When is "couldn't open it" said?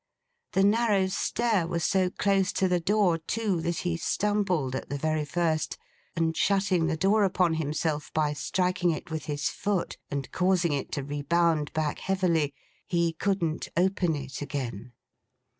13.13-14.41